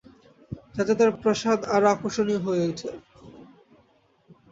[0.75, 2.89] যাতে তার প্রাসাদ আরো আকর্ষণীয় হয়ে ওঠে।